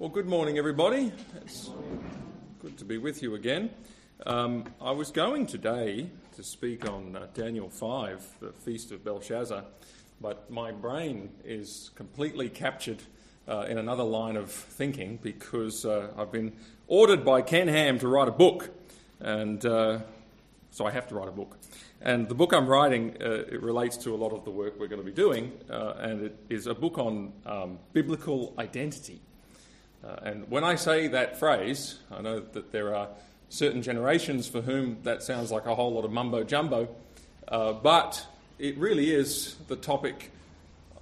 [0.00, 1.12] Well, good morning, everybody.
[1.42, 1.68] It's
[2.62, 3.68] good to be with you again.
[4.24, 9.62] Um, I was going today to speak on uh, Daniel 5, the Feast of Belshazzar,
[10.18, 13.02] but my brain is completely captured
[13.46, 16.54] uh, in another line of thinking because uh, I've been
[16.86, 18.70] ordered by Ken Ham to write a book,
[19.20, 19.98] and uh,
[20.70, 21.58] so I have to write a book.
[22.00, 24.88] And the book I'm writing uh, it relates to a lot of the work we're
[24.88, 29.20] going to be doing, uh, and it is a book on um, biblical identity.
[30.02, 33.08] Uh, and when I say that phrase, I know that there are
[33.48, 36.88] certain generations for whom that sounds like a whole lot of mumbo jumbo,
[37.48, 38.26] uh, but
[38.58, 40.30] it really is the topic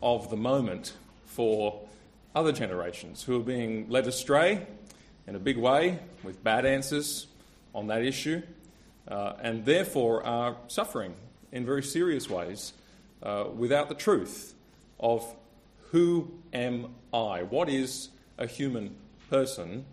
[0.02, 0.94] of the moment
[1.26, 1.80] for
[2.34, 4.66] other generations who are being led astray
[5.26, 7.26] in a big way with bad answers
[7.74, 8.42] on that issue
[9.08, 11.14] uh, and therefore are suffering
[11.52, 12.72] in very serious ways
[13.22, 14.54] uh, without the truth
[15.00, 15.24] of
[15.90, 17.42] who am I?
[17.42, 18.94] What is a human
[19.30, 19.84] person?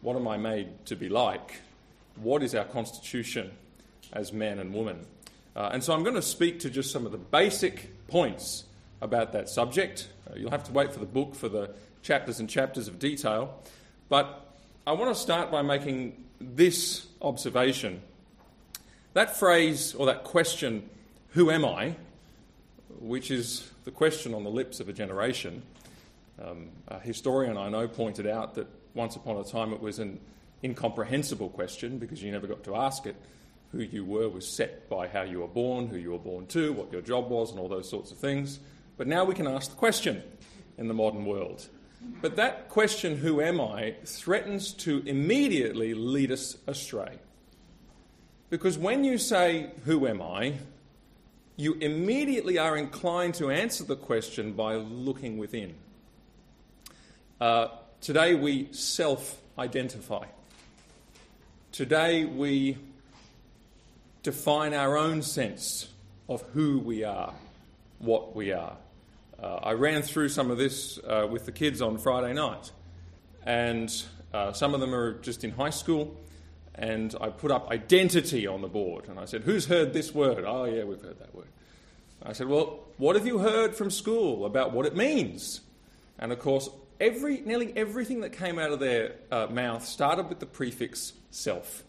[0.00, 1.60] What am I made to be like?
[2.16, 3.50] What is our constitution
[4.12, 5.06] as man and woman?
[5.54, 8.64] Uh, and so I'm going to speak to just some of the basic points
[9.00, 10.08] about that subject.
[10.28, 11.70] Uh, you'll have to wait for the book for the
[12.02, 13.62] chapters and chapters of detail.
[14.08, 14.46] But
[14.86, 18.02] I want to start by making this observation
[19.14, 20.88] that phrase or that question,
[21.30, 21.96] who am I,
[23.00, 25.62] which is the question on the lips of a generation,
[26.42, 30.20] um, a historian I know pointed out that once upon a time it was an
[30.62, 33.16] incomprehensible question because you never got to ask it.
[33.72, 36.72] Who you were was set by how you were born, who you were born to,
[36.72, 38.60] what your job was, and all those sorts of things.
[38.96, 40.22] But now we can ask the question
[40.78, 41.68] in the modern world.
[42.22, 47.18] But that question, who am I, threatens to immediately lead us astray.
[48.48, 50.54] Because when you say, Who am I?
[51.58, 55.74] you immediately are inclined to answer the question by looking within.
[57.40, 57.68] Uh,
[58.00, 60.24] today we self identify.
[61.70, 62.76] Today we
[64.24, 65.86] define our own sense
[66.28, 67.32] of who we are,
[68.00, 68.76] what we are.
[69.40, 72.72] Uh, I ran through some of this uh, with the kids on Friday night,
[73.46, 73.88] and
[74.34, 76.16] uh, some of them are just in high school,
[76.74, 79.08] and I put up identity on the board.
[79.08, 80.42] And I said, Who's heard this word?
[80.44, 81.46] Oh, yeah, we've heard that word.
[82.20, 85.60] I said, Well, what have you heard from school about what it means?
[86.18, 86.68] And of course,
[87.00, 91.84] every, nearly everything that came out of their uh, mouth started with the prefix self.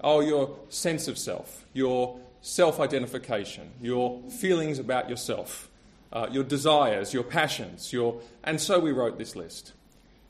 [0.00, 5.70] Oh, your sense of self, your self identification, your feelings about yourself,
[6.12, 8.20] uh, your desires, your passions, your.
[8.44, 9.72] And so we wrote this list.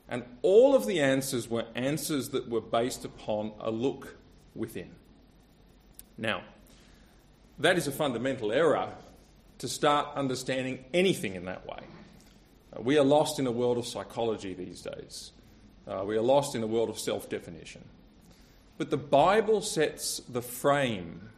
[0.09, 4.15] And all of the answers were answers that were based upon a look
[4.55, 4.91] within.
[6.17, 6.43] Now,
[7.59, 8.93] that is a fundamental error
[9.57, 11.79] to start understanding anything in that way.
[12.77, 15.31] Uh, we are lost in a world of psychology these days.
[15.87, 17.83] Uh, we are lost in a world of self definition.
[18.77, 21.29] But the Bible sets the frame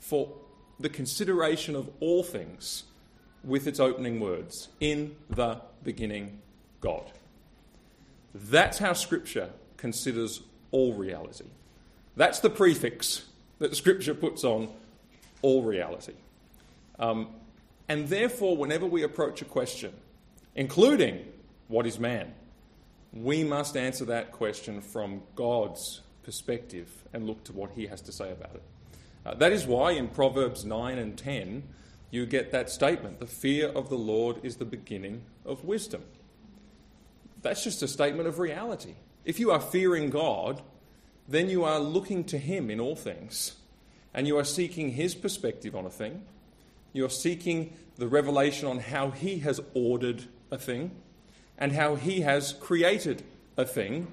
[0.00, 0.32] for
[0.80, 2.84] the consideration of all things
[3.44, 6.40] with its opening words In the beginning,
[6.80, 7.12] God.
[8.34, 11.46] That's how Scripture considers all reality.
[12.16, 13.26] That's the prefix
[13.58, 14.68] that Scripture puts on
[15.42, 16.14] all reality.
[16.98, 17.28] Um,
[17.88, 19.92] and therefore, whenever we approach a question,
[20.58, 21.24] including
[21.68, 22.34] what is man,
[23.12, 28.12] we must answer that question from God's perspective and look to what he has to
[28.12, 28.62] say about it.
[29.24, 31.62] Uh, that is why in Proverbs 9 and 10,
[32.10, 36.02] you get that statement the fear of the Lord is the beginning of wisdom.
[37.40, 38.94] That's just a statement of reality.
[39.24, 40.60] If you are fearing God,
[41.28, 43.52] then you are looking to Him in all things,
[44.12, 46.24] and you are seeking His perspective on a thing.
[46.92, 50.92] You're seeking the revelation on how He has ordered a thing
[51.58, 53.22] and how He has created
[53.56, 54.06] a thing,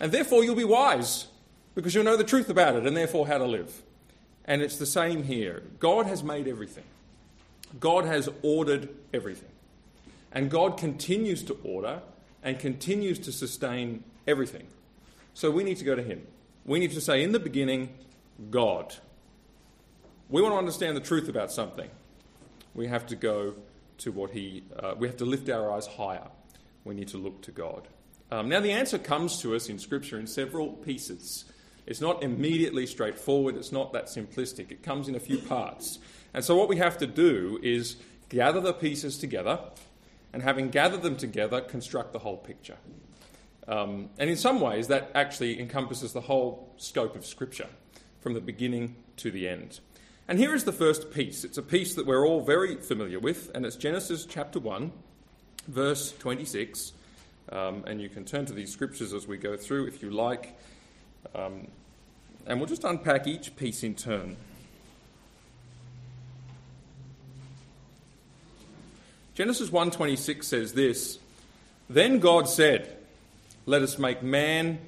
[0.00, 1.26] and therefore you'll be wise
[1.74, 3.82] because you'll know the truth about it and therefore how to live.
[4.44, 5.62] And it's the same here.
[5.80, 6.84] God has made everything,
[7.80, 9.48] God has ordered everything.
[10.32, 12.00] And God continues to order
[12.42, 14.66] and continues to sustain everything.
[15.32, 16.26] So we need to go to Him.
[16.64, 17.90] We need to say, in the beginning,
[18.50, 18.94] God.
[20.28, 21.88] We want to understand the truth about something.
[22.74, 23.54] We have to go
[23.98, 26.28] to what He, uh, we have to lift our eyes higher.
[26.84, 27.88] We need to look to God.
[28.30, 31.44] Um, now, the answer comes to us in Scripture in several pieces.
[31.86, 34.70] It's not immediately straightforward, it's not that simplistic.
[34.70, 35.98] It comes in a few parts.
[36.32, 37.96] And so, what we have to do is
[38.28, 39.60] gather the pieces together
[40.32, 42.76] and having gathered them together, construct the whole picture.
[43.68, 47.68] Um, and in some ways, that actually encompasses the whole scope of Scripture,
[48.20, 49.80] from the beginning to the end.
[50.26, 51.44] And here is the first piece.
[51.44, 54.90] It's a piece that we're all very familiar with, and it's Genesis chapter 1,
[55.68, 56.92] verse 26,
[57.52, 60.58] Um, and you can turn to these scriptures as we go through if you like.
[61.34, 61.68] Um,
[62.46, 64.38] and we'll just unpack each piece in turn.
[69.34, 71.18] Genesis 1:26 says this,
[71.90, 72.96] then God said,
[73.66, 74.78] "Let us make man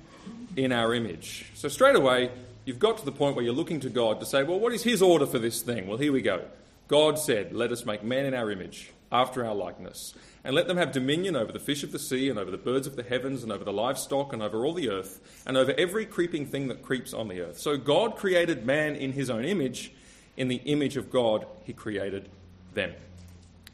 [0.57, 2.31] in our image." So straight away,
[2.67, 4.83] you've got to the point where you're looking to God to say, "Well, what is
[4.83, 6.43] his order for this thing?" Well, here we go.
[6.89, 10.15] God said, "Let us make man in our image, after our likeness,
[10.45, 12.87] and let them have dominion over the fish of the sea, and over the birds
[12.87, 16.05] of the heavens, and over the livestock, and over all the earth, and over every
[16.05, 17.59] creeping thing that creeps on the earth.
[17.59, 19.93] So God created man in his own image.
[20.37, 22.29] In the image of God, he created
[22.75, 22.93] them.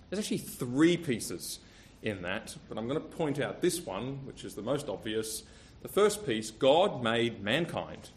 [0.08, 1.58] There's actually three pieces
[2.02, 5.42] in that, but I'm going to point out this one, which is the most obvious.
[5.82, 8.10] The first piece God made mankind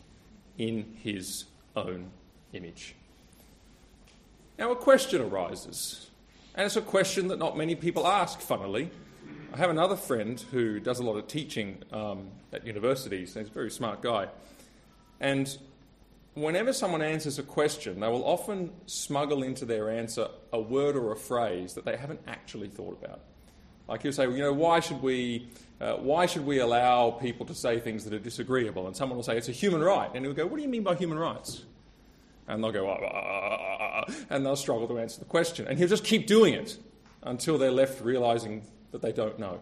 [0.57, 2.11] in his own
[2.53, 2.95] image.
[4.57, 6.09] Now, a question arises
[6.55, 8.89] and it's a question that not many people ask, funnily.
[9.53, 13.51] I have another friend who does a lot of teaching um, at universities, he's a
[13.51, 14.29] very smart guy.
[15.19, 15.57] And
[16.33, 21.11] whenever someone answers a question, they will often smuggle into their answer a word or
[21.11, 23.19] a phrase that they haven't actually thought about.
[23.87, 25.47] Like he'll say, you know, why should we,
[25.79, 28.87] uh, why should we allow people to say things that are disagreeable?
[28.87, 30.83] And someone will say it's a human right, and he'll go, what do you mean
[30.83, 31.63] by human rights?
[32.47, 35.67] And they'll go, ah, ah, ah, and they'll struggle to answer the question.
[35.67, 36.77] And he'll just keep doing it
[37.23, 39.61] until they're left realizing that they don't know.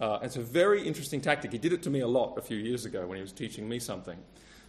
[0.00, 1.52] Uh, it's a very interesting tactic.
[1.52, 3.68] He did it to me a lot a few years ago when he was teaching
[3.68, 4.18] me something.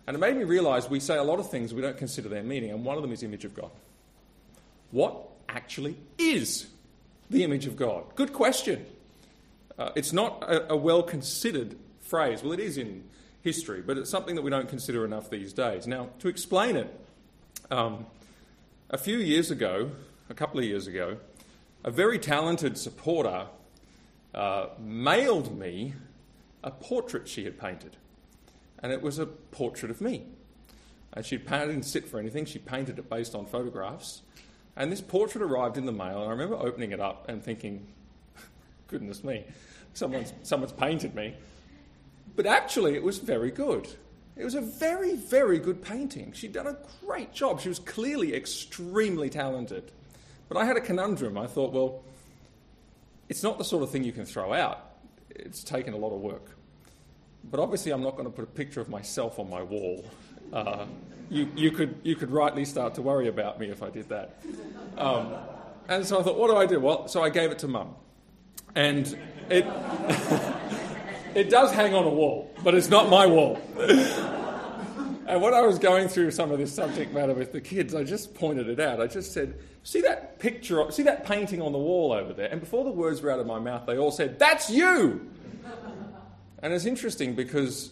[0.05, 2.43] And it made me realize we say a lot of things we don't consider their
[2.43, 3.71] meaning, and one of them is image of God.
[4.91, 5.15] What
[5.47, 6.67] actually is
[7.29, 8.15] the image of God?
[8.15, 8.85] Good question.
[9.77, 12.43] Uh, it's not a, a well considered phrase.
[12.43, 13.03] Well, it is in
[13.41, 15.87] history, but it's something that we don't consider enough these days.
[15.87, 16.99] Now, to explain it,
[17.71, 18.05] um,
[18.89, 19.91] a few years ago,
[20.29, 21.17] a couple of years ago,
[21.83, 23.47] a very talented supporter
[24.33, 25.93] uh, mailed me
[26.63, 27.97] a portrait she had painted.
[28.81, 30.25] And it was a portrait of me.
[31.13, 34.22] And she'd didn't sit for anything, she painted it based on photographs.
[34.75, 37.87] And this portrait arrived in the mail, and I remember opening it up and thinking,
[38.87, 39.45] goodness me,
[39.93, 41.35] someone's, someone's painted me.
[42.35, 43.87] But actually, it was very good.
[44.35, 46.31] It was a very, very good painting.
[46.33, 47.61] She'd done a great job.
[47.61, 49.91] She was clearly extremely talented.
[50.49, 51.37] But I had a conundrum.
[51.37, 52.03] I thought, well,
[53.29, 54.93] it's not the sort of thing you can throw out.
[55.29, 56.57] It's taken a lot of work.
[57.43, 60.03] But obviously, I'm not going to put a picture of myself on my wall.
[60.51, 60.85] Uh,
[61.33, 64.41] you, you, could, you could rightly start to worry about me if I did that.
[64.97, 65.33] Um,
[65.89, 66.79] and so I thought, what do I do?
[66.79, 67.95] Well, so I gave it to mum.
[68.75, 69.17] And
[69.49, 69.65] it.
[71.35, 73.59] It does hang on a wall, but it's not my wall.
[73.77, 78.03] and when I was going through some of this subject matter with the kids, I
[78.03, 79.01] just pointed it out.
[79.01, 82.49] I just said, See that picture, see that painting on the wall over there?
[82.49, 85.27] And before the words were out of my mouth, they all said, That's you!
[86.61, 87.91] And it's interesting because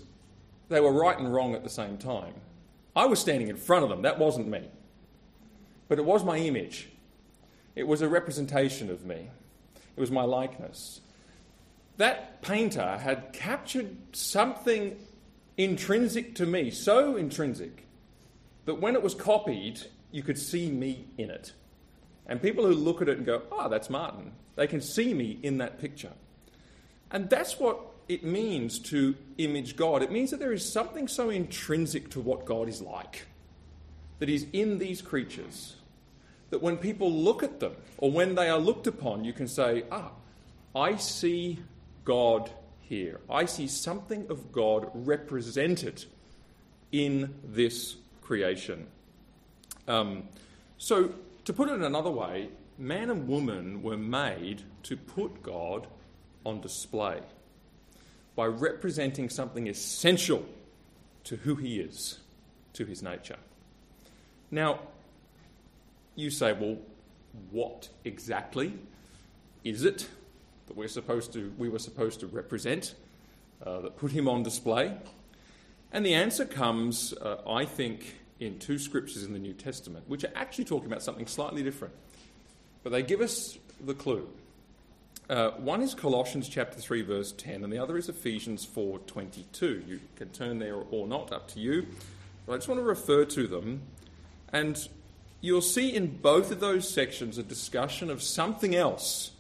[0.70, 2.34] they were right and wrong at the same time.
[2.96, 4.70] I was standing in front of them, that wasn't me.
[5.88, 6.90] But it was my image,
[7.76, 9.30] it was a representation of me,
[9.96, 11.02] it was my likeness
[12.02, 14.98] that painter had captured something
[15.56, 17.86] intrinsic to me, so intrinsic
[18.66, 19.80] that when it was copied,
[20.12, 21.54] you could see me in it.
[22.26, 25.38] And people who look at it and go, oh, that's Martin, they can see me
[25.44, 26.14] in that picture.
[27.12, 30.02] And that's what it means to image God.
[30.02, 33.26] It means that there is something so intrinsic to what God is like,
[34.20, 35.76] that is in these creatures,
[36.50, 39.84] that when people look at them, or when they are looked upon, you can say,
[39.92, 40.12] ah,
[40.76, 41.60] I see
[42.06, 42.50] God
[42.82, 43.22] here.
[43.30, 46.06] I see something of God represented
[46.92, 48.88] in this creation.
[49.88, 50.24] Um,
[50.78, 51.14] so,
[51.46, 55.88] to put it in another way, man and woman were made to put God
[56.46, 57.22] on display
[58.36, 60.46] by representing something essential
[61.24, 62.20] to who he is,
[62.74, 63.38] to his nature.
[64.50, 64.80] Now,
[66.16, 66.78] you say, well,
[67.52, 68.74] what exactly
[69.64, 70.08] is it
[70.68, 72.96] that we're supposed to, we were supposed to represent,
[73.66, 74.98] uh, that put him on display?
[75.92, 80.24] And the answer comes, uh, I think, in two scriptures in the New Testament, which
[80.24, 81.94] are actually talking about something slightly different.
[82.84, 84.28] But they give us the clue.
[85.32, 89.84] Uh, one is Colossians chapter 3, verse 10, and the other is Ephesians 4, 22.
[89.88, 91.88] You can turn there or not, up to you.
[92.46, 93.82] But I just want to refer to them.
[94.52, 94.88] And
[95.40, 99.32] you'll see in both of those sections a discussion of something else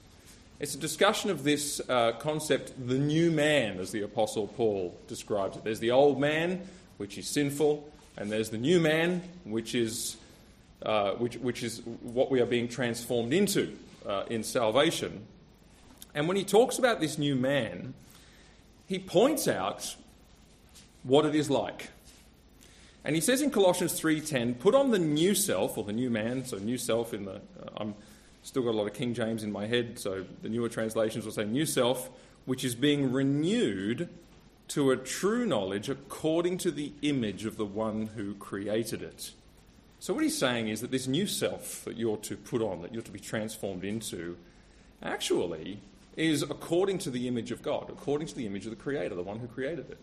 [0.61, 5.57] it's a discussion of this uh, concept, the new man, as the Apostle Paul describes
[5.57, 5.63] it.
[5.63, 6.61] There's the old man,
[6.97, 10.17] which is sinful, and there's the new man, which is,
[10.83, 15.25] uh, which, which is what we are being transformed into uh, in salvation.
[16.13, 17.93] And when he talks about this new man,
[18.87, 19.95] he points out
[21.03, 21.89] what it is like.
[23.03, 26.45] And he says in Colossians 3:10, "Put on the new self or the new man."
[26.45, 27.95] So new self in the uh, I'm
[28.43, 31.31] still got a lot of King James in my head, so the newer translations will
[31.31, 32.09] say new self,
[32.45, 34.09] which is being renewed
[34.69, 39.31] to a true knowledge according to the image of the one who created it.
[39.99, 42.93] So what he's saying is that this new self that you're to put on, that
[42.93, 44.37] you're to be transformed into,
[45.03, 45.79] actually
[46.21, 49.23] is according to the image of God, according to the image of the creator, the
[49.23, 49.97] one who created it.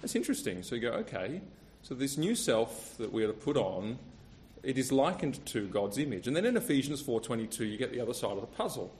[0.00, 0.62] That's interesting.
[0.62, 1.40] So you go, okay,
[1.82, 3.98] so this new self that we are to put on,
[4.62, 6.26] it is likened to God's image.
[6.26, 8.92] And then in Ephesians 4:22, you get the other side of the puzzle.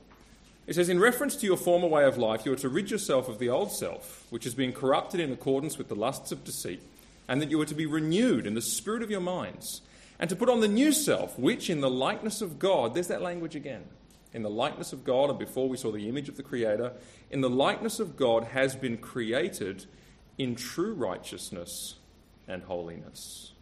[0.67, 3.29] It says, In reference to your former way of life, you are to rid yourself
[3.29, 6.81] of the old self, which has been corrupted in accordance with the lusts of deceit,
[7.27, 9.81] and that you are to be renewed in the spirit of your minds,
[10.19, 13.21] and to put on the new self, which in the likeness of God, there's that
[13.21, 13.85] language again,
[14.37, 16.93] in the likeness of God, and before we saw the image of the Creator,
[17.31, 19.87] in the likeness of God has been created
[20.37, 21.95] in true righteousness
[22.47, 23.53] and holiness.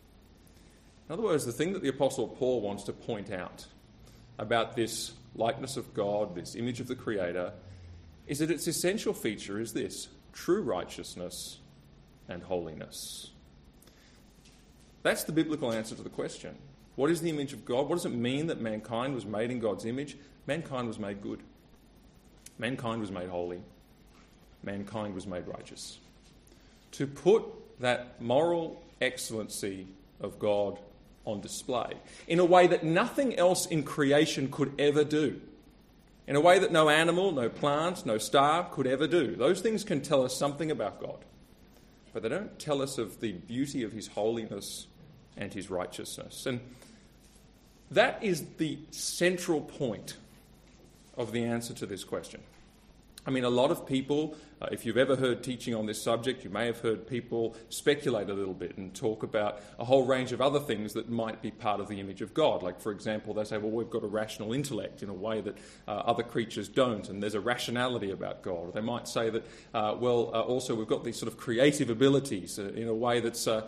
[1.08, 3.68] In other words, the thing that the Apostle Paul wants to point out
[4.38, 7.54] about this likeness of God, this image of the Creator,
[8.28, 11.60] is that its essential feature is this true righteousness
[12.28, 13.30] and holiness.
[15.04, 16.58] That's the biblical answer to the question.
[16.98, 17.88] What is the image of God?
[17.88, 20.18] What does it mean that mankind was made in God's image?
[20.48, 21.42] Mankind was made good.
[22.58, 23.62] Mankind was made holy.
[24.64, 26.00] Mankind was made righteous.
[26.92, 27.44] To put
[27.80, 29.88] that moral excellency
[30.22, 30.80] of God
[31.26, 31.94] on display
[32.28, 35.42] in a way that nothing else in creation could ever do.
[36.28, 39.36] In a way that no animal, no plant, no star could ever do.
[39.36, 41.20] Those things can tell us something about God,
[42.14, 44.88] but they don't tell us of the beauty of His holiness
[45.38, 46.46] and His righteousness.
[46.46, 46.62] And
[47.92, 50.18] that is the central point
[51.18, 52.42] of the answer to this question.
[53.28, 56.44] I mean, a lot of people, uh, if you've ever heard teaching on this subject,
[56.44, 60.32] you may have heard people speculate a little bit and talk about a whole range
[60.32, 62.62] of other things that might be part of the image of God.
[62.62, 65.58] Like, for example, they say, well, we've got a rational intellect in a way that
[65.88, 68.68] uh, other creatures don't, and there's a rationality about God.
[68.68, 71.90] Or they might say that, uh, well, uh, also we've got these sort of creative
[71.90, 73.68] abilities uh, in a way that's uh,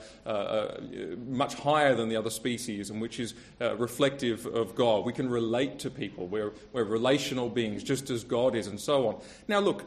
[1.27, 5.03] much higher than the other species and which is reflective of God.
[5.03, 6.27] We can relate to people.
[6.27, 9.21] We're, we're relational beings, just as God is, and so on.
[9.47, 9.83] Now, look,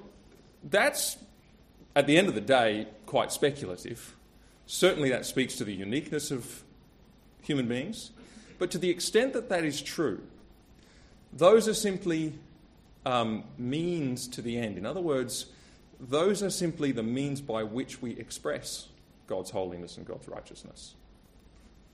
[0.63, 1.17] that's
[1.95, 4.17] at the end of the day quite speculative.
[4.67, 6.63] Certainly, that speaks to the uniqueness of
[7.43, 8.11] human beings.
[8.59, 10.23] But to the extent that that is true,
[11.33, 12.35] those are simply
[13.05, 14.79] um, means to the end.
[14.79, 15.47] In other words,
[15.99, 18.89] those are simply the means by which we express
[19.27, 20.95] God's holiness and God's righteousness.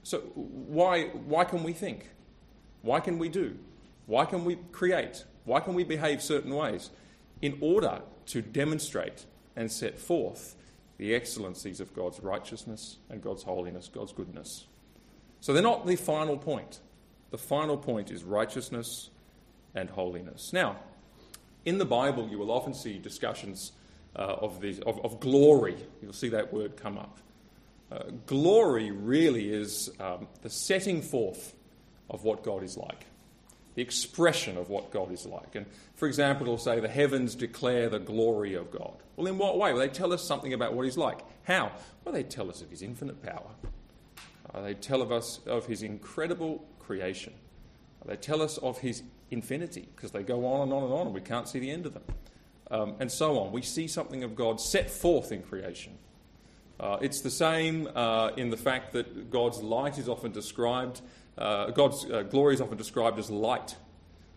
[0.03, 2.11] So, why, why can we think?
[2.83, 3.57] Why can we do?
[4.07, 5.25] Why can we create?
[5.45, 6.91] Why can we behave certain ways?
[7.43, 9.25] In order to demonstrate
[9.55, 10.57] and set forth
[10.99, 14.65] the excellencies of God's righteousness and God's holiness, God's goodness.
[15.41, 16.81] So they're not the final point.
[17.31, 19.11] The final point is righteousness
[19.75, 20.53] and holiness.
[20.53, 20.77] Now,
[21.65, 23.73] in the Bible, you will often see discussions
[24.15, 25.77] uh, of, these, of, of, glory.
[26.01, 27.19] You'll see that word come up.
[27.93, 31.55] Uh, glory really is um, the setting forth
[32.09, 33.05] of what God is like
[33.77, 35.55] the expression of what God is like.
[35.55, 38.95] And for example, it'll say, The heavens declare the glory of God.
[39.15, 39.73] Well, in what way?
[39.73, 41.21] Well, they tell us something about what He's like.
[41.45, 41.71] How?
[42.05, 43.51] Well, they tell us of His infinite power,
[44.53, 47.35] uh, they tell of us of His incredible creation,
[48.07, 51.15] they tell us of His infinity, because they go on and on and on, and
[51.15, 52.05] we can't see the end of them.
[52.69, 53.53] Um, and so on.
[53.53, 55.99] We see something of God set forth in creation.
[56.81, 61.01] Uh, it's the same uh, in the fact that God's light is often described
[61.39, 63.77] uh, God's uh, glory is often described as light.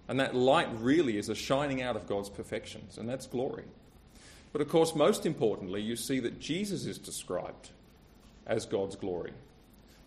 [0.07, 3.65] And that light really is a shining out of God's perfections, and that's glory.
[4.51, 7.69] But of course, most importantly, you see that Jesus is described
[8.47, 9.33] as God's glory.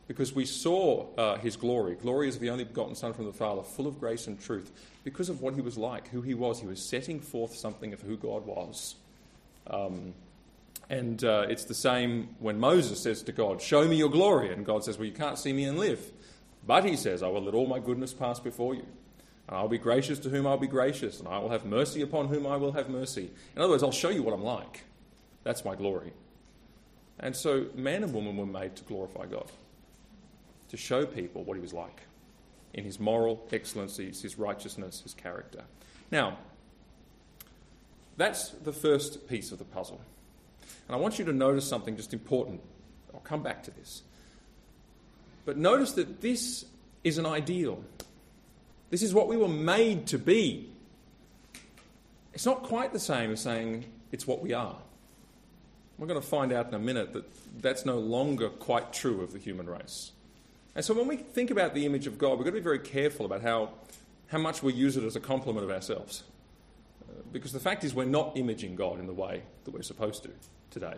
[0.08, 1.94] Because we saw uh, his glory.
[1.94, 4.72] Glory is the only begotten Son from the Father, full of grace and truth,
[5.04, 6.61] because of what he was like, who he was.
[6.61, 8.96] He was setting forth something of who God was.
[9.68, 10.14] Um,
[10.90, 14.52] and uh, it's the same when Moses says to God, Show me your glory.
[14.52, 16.04] And God says, Well, you can't see me and live.
[16.66, 18.87] But he says, I will let all my goodness pass before you.
[19.49, 22.28] And I'll be gracious to whom I'll be gracious, and I will have mercy upon
[22.28, 23.31] whom I will have mercy.
[23.57, 24.85] In other words, I'll show you what I'm like.
[25.42, 26.12] That's my glory.
[27.19, 29.50] And so, man and woman were made to glorify God,
[30.69, 32.02] to show people what he was like
[32.75, 35.64] in his moral excellencies, his righteousness, his character.
[36.11, 36.38] Now,
[38.16, 40.00] that's the first piece of the puzzle.
[40.87, 42.61] And I want you to notice something just important.
[43.12, 44.02] I'll come back to this.
[45.44, 46.64] But notice that this
[47.04, 47.82] is an ideal.
[48.90, 50.68] This is what we were made to be.
[52.34, 54.76] It's not quite the same as saying it's what we are.
[55.99, 57.25] We're going to find out in a minute that
[57.61, 60.12] that's no longer quite true of the human race.
[60.75, 62.78] And so when we think about the image of God, we've got to be very
[62.78, 63.70] careful about how,
[64.28, 66.25] how much we use it as a compliment of ourselves.
[67.30, 70.30] Because the fact is, we're not imaging God in the way that we're supposed to
[70.70, 70.96] today.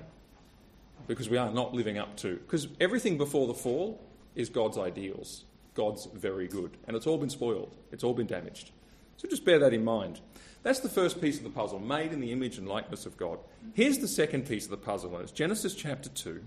[1.08, 2.36] Because we are not living up to.
[2.36, 4.00] Because everything before the fall
[4.34, 6.76] is God's ideals, God's very good.
[6.86, 8.70] And it's all been spoiled, it's all been damaged.
[9.16, 10.20] So just bear that in mind.
[10.62, 13.38] That's the first piece of the puzzle, made in the image and likeness of God.
[13.74, 16.42] Here's the second piece of the puzzle, and it's Genesis chapter 2.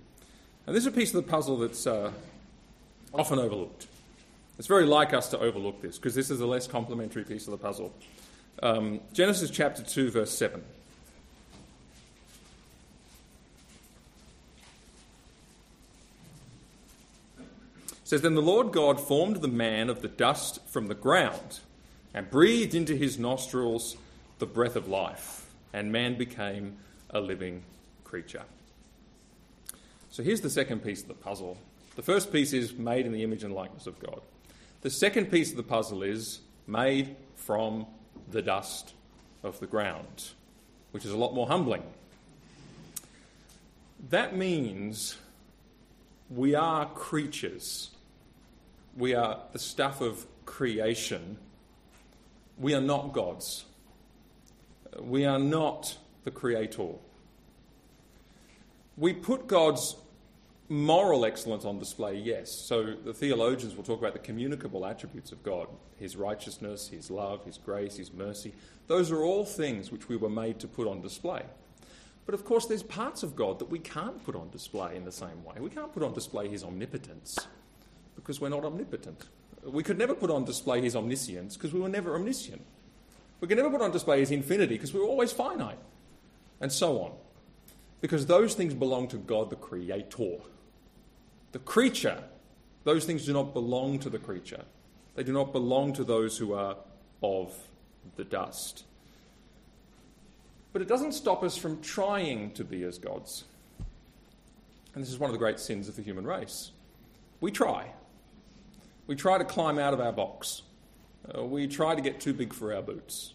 [0.65, 2.11] And this is a piece of the puzzle that's uh,
[3.13, 3.87] often overlooked.
[4.57, 7.51] It's very like us to overlook this, because this is a less complimentary piece of
[7.51, 7.93] the puzzle.
[8.63, 10.63] Um, Genesis chapter 2, verse 7.
[18.07, 21.59] Says, Then the Lord God formed the man of the dust from the ground
[22.13, 23.97] and breathed into his nostrils
[24.39, 26.77] the breath of life, and man became
[27.09, 27.63] a living
[28.05, 28.43] creature.
[30.09, 31.57] So here's the second piece of the puzzle.
[31.97, 34.21] The first piece is made in the image and likeness of God.
[34.83, 37.87] The second piece of the puzzle is made from
[38.31, 38.93] the dust
[39.43, 40.29] of the ground,
[40.91, 41.83] which is a lot more humbling.
[44.11, 45.17] That means
[46.29, 47.89] we are creatures
[48.97, 51.37] we are the stuff of creation.
[52.57, 53.65] We are not gods.
[54.99, 56.89] We are not the creator.
[58.97, 59.95] We put God's
[60.69, 62.51] moral excellence on display, yes.
[62.51, 65.67] So the theologians will talk about the communicable attributes of God
[65.99, 68.53] his righteousness, his love, his grace, his mercy.
[68.85, 71.41] Those are all things which we were made to put on display.
[72.27, 75.11] But of course, there's parts of God that we can't put on display in the
[75.11, 75.55] same way.
[75.59, 77.47] We can't put on display his omnipotence
[78.27, 79.23] because we're not omnipotent.
[79.63, 82.61] We could never put on display his omniscience because we were never omniscient.
[83.39, 85.79] We could never put on display his infinity because we were always finite,
[86.59, 87.13] and so on.
[88.01, 90.39] Because those things belong to God the Creator.
[91.53, 92.21] The creature,
[92.83, 94.65] those things do not belong to the creature.
[95.15, 96.75] They do not belong to those who are
[97.23, 97.55] of
[98.17, 98.83] the dust.
[100.73, 103.45] But it doesn't stop us from trying to be as gods.
[104.93, 106.71] And this is one of the great sins of the human race.
[107.39, 107.93] We try.
[109.07, 110.61] We try to climb out of our box.
[111.33, 113.33] Uh, we try to get too big for our boots.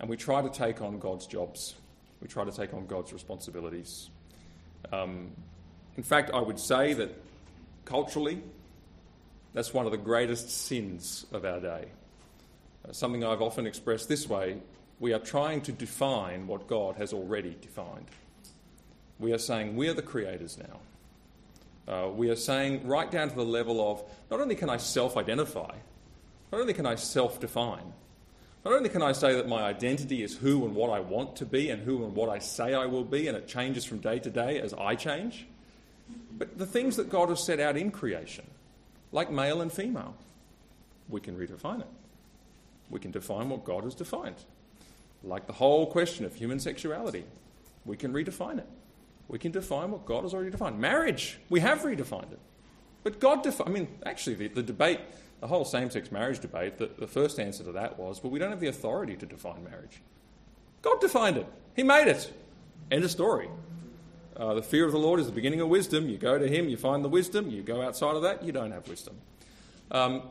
[0.00, 1.74] And we try to take on God's jobs.
[2.20, 4.10] We try to take on God's responsibilities.
[4.92, 5.30] Um,
[5.96, 7.10] in fact, I would say that
[7.84, 8.42] culturally,
[9.54, 11.86] that's one of the greatest sins of our day.
[12.86, 14.58] Uh, something I've often expressed this way
[15.02, 18.06] we are trying to define what God has already defined.
[19.18, 20.78] We are saying we're the creators now.
[21.86, 25.16] Uh, we are saying right down to the level of not only can I self
[25.16, 25.74] identify,
[26.52, 27.92] not only can I self define,
[28.64, 31.46] not only can I say that my identity is who and what I want to
[31.46, 34.20] be and who and what I say I will be, and it changes from day
[34.20, 35.46] to day as I change,
[36.38, 38.46] but the things that God has set out in creation,
[39.10, 40.14] like male and female,
[41.08, 41.88] we can redefine it.
[42.90, 44.36] We can define what God has defined.
[45.24, 47.24] Like the whole question of human sexuality,
[47.84, 48.68] we can redefine it.
[49.32, 50.78] We can define what God has already defined.
[50.78, 52.38] Marriage, we have redefined it.
[53.02, 55.00] But God defined, I mean, actually, the, the debate,
[55.40, 58.38] the whole same sex marriage debate, the, the first answer to that was, well, we
[58.38, 60.02] don't have the authority to define marriage.
[60.82, 62.30] God defined it, He made it.
[62.90, 63.48] End of story.
[64.36, 66.10] Uh, the fear of the Lord is the beginning of wisdom.
[66.10, 67.48] You go to Him, you find the wisdom.
[67.48, 69.16] You go outside of that, you don't have wisdom.
[69.90, 70.24] Um,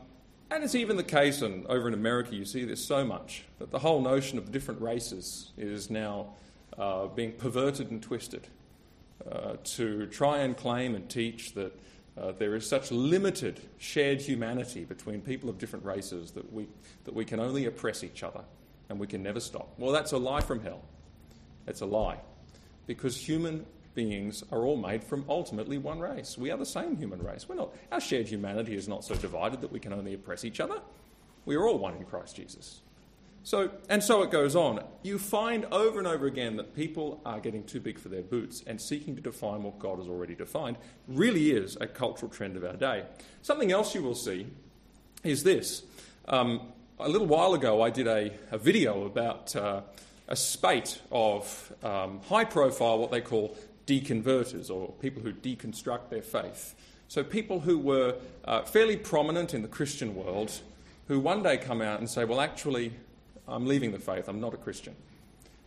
[0.48, 3.72] and it's even the case, and over in America, you see this so much, that
[3.72, 6.34] the whole notion of different races is now
[6.78, 8.46] uh, being perverted and twisted.
[9.30, 11.78] Uh, to try and claim and teach that
[12.20, 16.66] uh, there is such limited shared humanity between people of different races that we,
[17.04, 18.40] that we can only oppress each other
[18.88, 19.72] and we can never stop.
[19.78, 20.82] Well, that's a lie from hell.
[21.66, 22.18] It's a lie.
[22.86, 26.36] Because human beings are all made from ultimately one race.
[26.36, 27.48] We are the same human race.
[27.48, 30.60] We're not, our shared humanity is not so divided that we can only oppress each
[30.60, 30.80] other.
[31.46, 32.81] We are all one in Christ Jesus.
[33.44, 34.84] So, and so it goes on.
[35.02, 38.62] You find over and over again that people are getting too big for their boots
[38.66, 40.76] and seeking to define what God has already defined
[41.08, 43.04] really is a cultural trend of our day.
[43.42, 44.46] Something else you will see
[45.24, 45.82] is this.
[46.28, 46.68] Um,
[47.00, 49.82] a little while ago, I did a, a video about uh,
[50.28, 56.22] a spate of um, high profile, what they call deconverters, or people who deconstruct their
[56.22, 56.76] faith.
[57.08, 60.60] So, people who were uh, fairly prominent in the Christian world
[61.08, 62.92] who one day come out and say, Well, actually,
[63.48, 64.94] I'm leaving the faith, I'm not a Christian.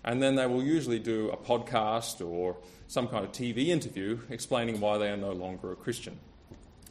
[0.04, 2.58] And then they will usually do a podcast or
[2.88, 6.20] some kind of TV interview explaining why they are no longer a Christian.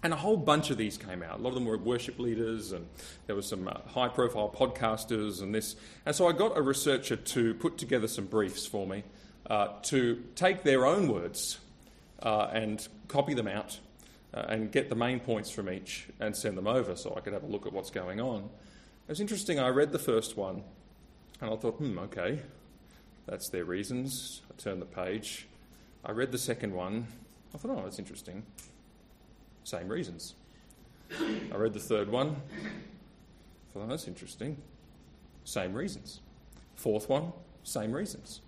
[0.03, 1.39] And a whole bunch of these came out.
[1.39, 2.87] A lot of them were worship leaders, and
[3.27, 5.77] there were some uh, high profile podcasters, and this.
[6.05, 9.05] And so I got a researcher to put together some briefs for me
[9.49, 11.59] uh, to take their own words
[12.23, 13.79] uh, and copy them out
[14.35, 17.33] uh, and get the main points from each and send them over so I could
[17.33, 18.51] have a look at what's going on.
[19.07, 20.63] It was interesting, I read the first one
[21.41, 22.41] and I thought, hmm, okay,
[23.27, 24.41] that's their reasons.
[24.51, 25.47] I turned the page.
[26.05, 27.07] I read the second one.
[27.55, 28.45] I thought, oh, that's interesting.
[29.65, 30.35] Same reasons.
[31.21, 32.31] I read the third one.
[32.31, 34.57] I thought, oh, that's interesting.
[35.45, 36.21] Same reasons.
[36.75, 38.41] Fourth one, same reasons.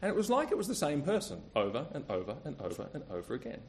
[0.00, 3.04] And it was like it was the same person over and over and over and
[3.10, 3.60] over again.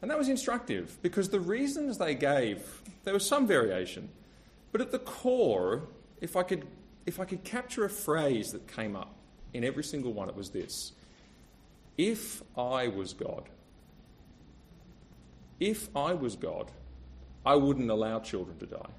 [0.00, 4.08] And that was instructive because the reasons they gave, there was some variation.
[4.72, 5.88] But at the core,
[6.20, 6.66] if I could,
[7.06, 9.14] if I could capture a phrase that came up
[9.52, 10.92] in every single one, it was this
[11.96, 13.48] If I was God,
[15.60, 16.70] if I was God,
[17.44, 18.90] I wouldn't allow children to die.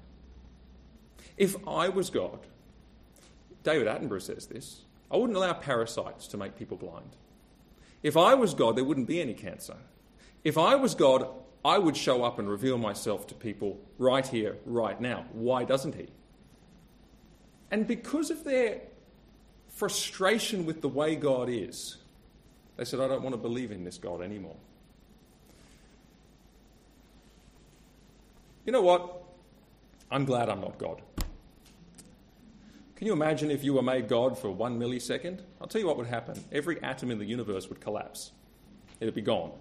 [1.36, 2.40] If I was God,
[3.62, 7.16] David Attenborough says this, I wouldn't allow parasites to make people blind.
[8.02, 9.76] If I was God, there wouldn't be any cancer.
[10.44, 11.28] If I was God,
[11.64, 15.26] I would show up and reveal myself to people right here, right now.
[15.32, 16.08] Why doesn't He?
[17.70, 18.80] And because of their
[19.68, 21.98] frustration with the way God is,
[22.76, 24.56] they said, I don't want to believe in this God anymore.
[28.64, 29.22] You know what?
[30.10, 31.02] I'm glad I'm not God.
[32.96, 35.40] Can you imagine if you were made God for one millisecond?
[35.60, 36.42] I'll tell you what would happen.
[36.50, 38.32] Every atom in the universe would collapse,
[39.00, 39.52] it'd be gone.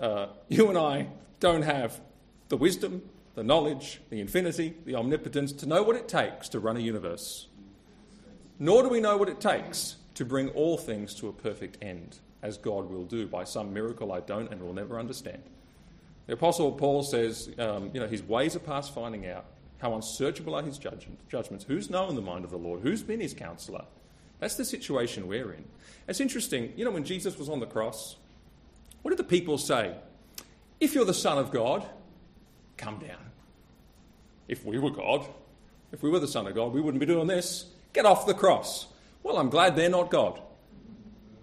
[0.00, 1.08] Uh, you and I
[1.40, 2.00] don't have
[2.48, 3.02] the wisdom,
[3.34, 7.48] the knowledge, the infinity, the omnipotence to know what it takes to run a universe.
[8.58, 12.18] Nor do we know what it takes to bring all things to a perfect end,
[12.42, 15.42] as God will do by some miracle I don't and will never understand.
[16.26, 19.44] The Apostle Paul says, um, you know, his ways are past finding out.
[19.78, 21.64] How unsearchable are his judgments?
[21.64, 22.80] Who's known the mind of the Lord?
[22.82, 23.84] Who's been his counselor?
[24.38, 25.64] That's the situation we're in.
[26.08, 28.16] It's interesting, you know, when Jesus was on the cross,
[29.02, 29.94] what did the people say?
[30.80, 31.86] If you're the Son of God,
[32.76, 33.30] come down.
[34.48, 35.26] If we were God,
[35.92, 37.66] if we were the Son of God, we wouldn't be doing this.
[37.92, 38.86] Get off the cross.
[39.22, 40.40] Well, I'm glad they're not God.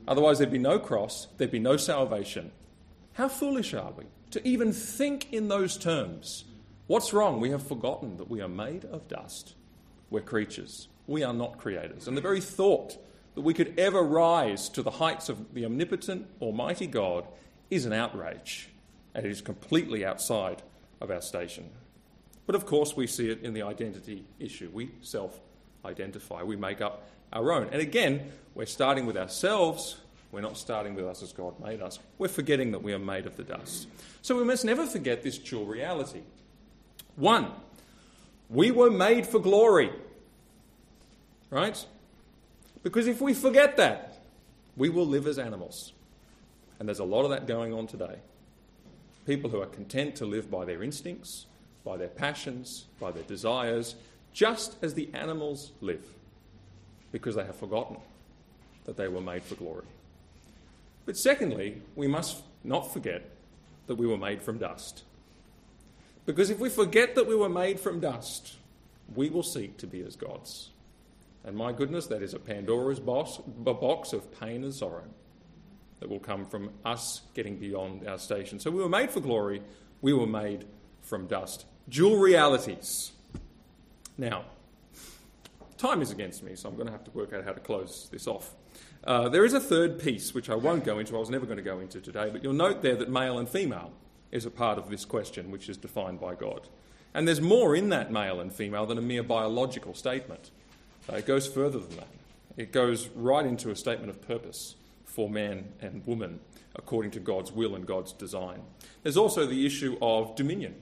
[0.08, 2.52] Otherwise, there'd be no cross, there'd be no salvation.
[3.14, 6.46] How foolish are we to even think in those terms?
[6.88, 7.42] What's wrong?
[7.42, 9.56] We have forgotten that we are made of dust.
[10.10, 10.88] We're creatures.
[11.06, 12.08] We are not creators.
[12.08, 12.98] And the very thought
[13.36, 17.28] that we could ever rise to the heights of the omnipotent, almighty God
[17.70, 18.70] is an outrage.
[19.14, 20.62] And it is completely outside
[21.02, 21.70] of our station.
[22.46, 24.70] But of course, we see it in the identity issue.
[24.74, 25.40] We self
[25.86, 27.70] identify, we make up our own.
[27.72, 29.98] And again, we're starting with ourselves.
[30.32, 32.00] We're not starting with us as God made us.
[32.18, 33.88] We're forgetting that we are made of the dust.
[34.22, 36.22] So we must never forget this dual reality.
[37.16, 37.52] One,
[38.50, 39.92] we were made for glory.
[41.50, 41.84] Right?
[42.84, 44.22] Because if we forget that,
[44.76, 45.94] we will live as animals.
[46.80, 48.18] And there's a lot of that going on today.
[49.26, 51.48] People who are content to live by their instincts,
[51.84, 53.96] by their passions, by their desires,
[54.32, 56.06] just as the animals live,
[57.12, 57.98] because they have forgotten
[58.86, 59.86] that they were made for glory.
[61.06, 63.30] But secondly, we must not forget
[63.88, 65.04] that we were made from dust.
[66.26, 68.56] Because if we forget that we were made from dust,
[69.16, 70.70] we will seek to be as gods.
[71.46, 73.40] And my goodness, that is a Pandora's box,
[74.14, 75.06] of pain and sorrow
[76.00, 78.60] that will come from us getting beyond our station.
[78.60, 79.62] So we were made for glory,
[80.02, 80.66] we were made
[81.02, 81.66] from dust.
[81.90, 83.12] Dual realities.
[84.18, 84.46] Now,
[85.78, 88.10] time is against me, so I'm going to have to work out how to close
[88.12, 88.54] this off.
[89.04, 91.58] Uh, there is a third piece, which I won't go into, I was never going
[91.58, 93.94] to go into today, but you'll note there that male and female
[94.32, 96.68] is a part of this question, which is defined by God.
[97.14, 100.52] And there's more in that male and female than a mere biological statement.
[101.12, 102.08] Uh, it goes further than that.
[102.58, 104.76] It goes right into a statement of purpose
[105.18, 106.40] for man and woman
[106.76, 108.62] according to God's will and God's design.
[109.02, 110.76] There's also the issue of dominion,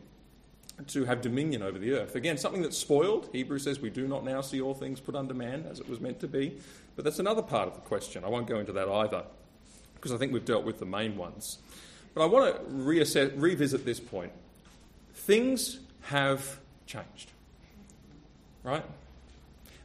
[0.88, 2.16] to have dominion over the earth.
[2.16, 3.30] Again, something that's spoiled.
[3.32, 6.02] Hebrews says we do not now see all things put under man as it was
[6.02, 6.58] meant to be.
[6.98, 8.26] But that's another part of the question.
[8.26, 9.24] I won't go into that either
[9.94, 11.60] because I think we've dealt with the main ones.
[12.14, 14.34] But I want to reassess, revisit this point.
[15.14, 17.32] Things have changed,
[18.64, 18.84] right?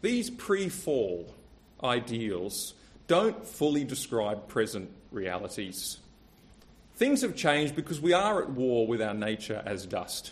[0.03, 1.37] These pre fall
[1.85, 2.75] ideals
[3.11, 5.99] don't fully describe present realities.
[6.95, 10.31] Things have changed because we are at war with our nature as dust.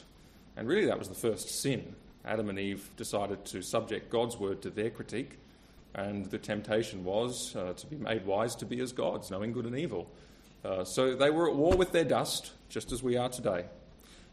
[0.56, 1.96] And really, that was the first sin.
[2.24, 5.40] Adam and Eve decided to subject God's word to their critique,
[5.92, 9.66] and the temptation was uh, to be made wise to be as gods, knowing good
[9.66, 10.08] and evil.
[10.64, 13.64] Uh, so they were at war with their dust, just as we are today.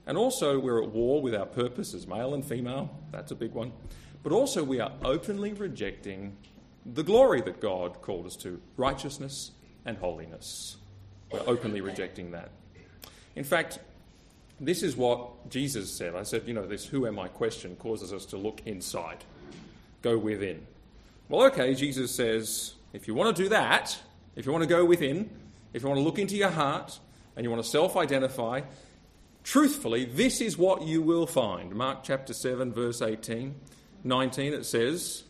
[0.06, 2.96] And also, we're at war with our purpose as male and female.
[3.12, 3.72] That's a big one.
[4.22, 6.38] But also, we are openly rejecting
[6.86, 9.52] the glory that God called us to righteousness
[9.86, 10.78] and holiness.
[11.32, 12.52] We're openly rejecting that.
[13.36, 13.80] In fact,
[14.60, 16.16] this is what Jesus said.
[16.16, 19.24] I said, you know, this who am I question causes us to look inside,
[20.02, 20.66] go within.
[21.28, 23.98] Well, okay, Jesus says, if you want to do that,
[24.36, 25.30] if you want to go within,
[25.74, 27.00] if you want to look into your heart,
[27.36, 28.62] and you want to self identify,
[29.44, 31.76] truthfully, this is what you will find.
[31.76, 33.56] Mark chapter 7, verse 18,
[34.04, 35.24] 19, it says,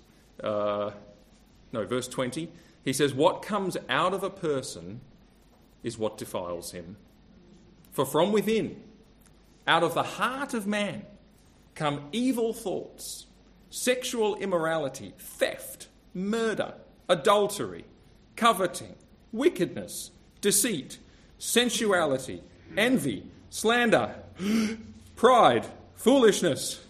[0.44, 0.92] uh,
[1.76, 2.50] no, verse 20,
[2.86, 5.02] he says, What comes out of a person
[5.84, 6.96] is what defiles him.
[7.92, 8.82] For from within,
[9.68, 11.06] out of the heart of man,
[11.76, 13.26] come evil thoughts,
[13.70, 16.76] sexual immorality, theft, murder,
[17.10, 17.84] adultery,
[18.38, 18.96] coveting,
[19.34, 20.98] wickedness, deceit,
[21.38, 22.42] sensuality,
[22.78, 24.16] envy, slander,
[25.18, 26.82] pride, foolishness.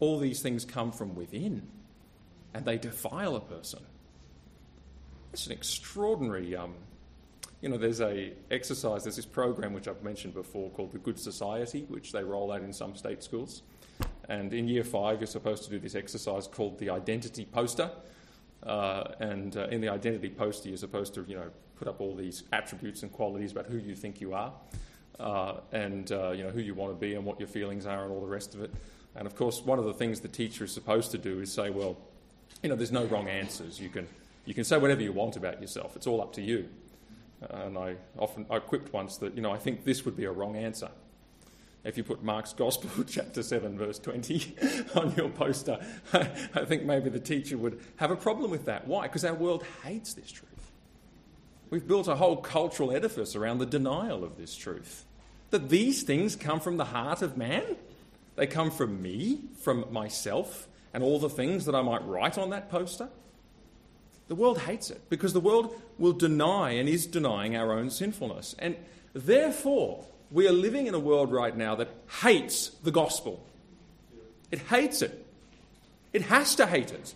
[0.00, 1.62] All these things come from within
[2.54, 3.80] and they defile a person.
[5.32, 6.74] It's an extraordinary um,
[7.64, 11.18] you know, there's a exercise, there's this program which I've mentioned before called the Good
[11.18, 13.62] Society, which they roll out in some state schools.
[14.28, 17.90] And in year five, you're supposed to do this exercise called the identity poster.
[18.62, 22.14] Uh, and uh, in the identity poster, you're supposed to, you know, put up all
[22.14, 24.52] these attributes and qualities about who you think you are,
[25.18, 28.02] uh, and uh, you know who you want to be and what your feelings are
[28.02, 28.74] and all the rest of it.
[29.14, 31.70] And of course, one of the things the teacher is supposed to do is say,
[31.70, 31.96] well,
[32.62, 33.80] you know, there's no wrong answers.
[33.80, 34.08] You can
[34.46, 35.96] you can say whatever you want about yourself.
[35.96, 36.68] It's all up to you.
[37.50, 40.32] And I often I quipped once that, you know, I think this would be a
[40.32, 40.90] wrong answer.
[41.84, 44.56] If you put Mark's Gospel, chapter 7, verse 20,
[44.94, 45.78] on your poster,
[46.14, 48.86] I think maybe the teacher would have a problem with that.
[48.86, 49.02] Why?
[49.02, 50.48] Because our world hates this truth.
[51.68, 55.04] We've built a whole cultural edifice around the denial of this truth.
[55.50, 57.76] That these things come from the heart of man,
[58.36, 62.50] they come from me, from myself, and all the things that I might write on
[62.50, 63.08] that poster.
[64.28, 68.54] The world hates it because the world will deny and is denying our own sinfulness.
[68.58, 68.76] And
[69.12, 71.90] therefore, we are living in a world right now that
[72.22, 73.44] hates the gospel.
[74.50, 75.26] It hates it.
[76.12, 77.14] It has to hate it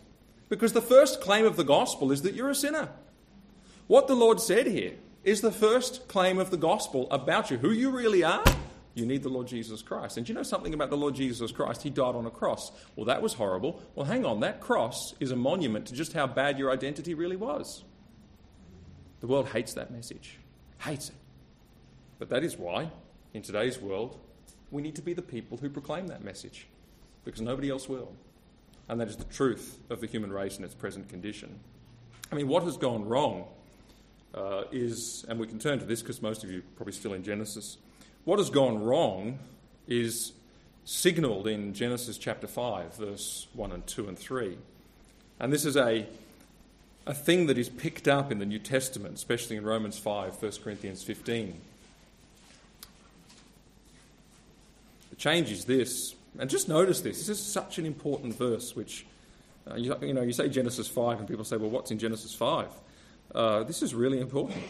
[0.49, 2.89] because the first claim of the gospel is that you're a sinner.
[3.87, 7.71] What the Lord said here is the first claim of the gospel about you, who
[7.71, 8.45] you really are
[8.99, 10.17] you need the Lord Jesus Christ.
[10.17, 11.83] And do you know something about the Lord Jesus Christ?
[11.83, 12.73] He died on a cross.
[12.97, 13.83] Well, that was horrible.
[13.95, 17.37] Well, hang on, that cross is a monument to just how bad your identity really
[17.37, 17.85] was.
[19.21, 20.39] The world hates that message,
[20.79, 21.15] hates it.
[22.19, 22.91] But that is why,
[23.35, 24.19] in today's world,
[24.71, 26.67] we need to be the people who proclaim that message,
[27.25, 28.13] because nobody else will.
[28.89, 31.61] And that is the truth of the human race in its present condition.
[32.31, 33.47] I mean, what has gone wrong
[34.35, 37.13] uh, is, and we can turn to this because most of you are probably still
[37.15, 37.79] in Genesis.
[38.25, 39.39] What has gone wrong
[39.87, 40.33] is
[40.85, 44.57] signalled in Genesis chapter 5, verse 1 and 2 and 3.
[45.41, 46.07] And this is a,
[47.07, 50.53] a thing that is picked up in the New Testament, especially in Romans 5, 1
[50.63, 51.61] Corinthians 15.
[55.11, 57.19] The change is this, and just notice this.
[57.19, 59.07] This is such an important verse, which,
[59.71, 62.35] uh, you, you, know, you say Genesis 5, and people say, well, what's in Genesis
[62.35, 62.69] 5?
[63.35, 64.63] Uh, this is really important.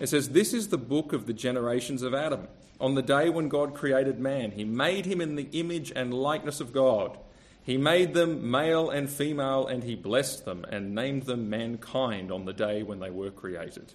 [0.00, 2.48] It says, This is the book of the generations of Adam.
[2.80, 6.60] On the day when God created man, he made him in the image and likeness
[6.60, 7.18] of God.
[7.62, 12.44] He made them male and female, and he blessed them and named them mankind on
[12.44, 13.92] the day when they were created.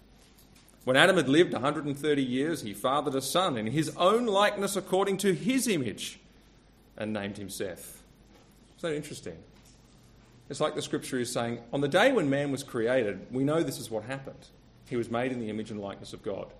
[0.84, 5.18] When Adam had lived 130 years, he fathered a son in his own likeness according
[5.18, 6.20] to his image
[6.98, 8.04] and named him Seth.
[8.78, 9.38] Isn't that interesting?
[10.50, 13.64] It's like the scripture is saying, on the day when man was created, we know
[13.64, 14.48] this is what happened.
[14.90, 16.52] He was made in the image and likeness of God.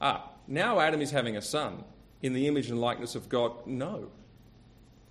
[0.00, 1.84] Ah, now Adam is having a son
[2.22, 3.66] in the image and likeness of God?
[3.66, 4.10] No,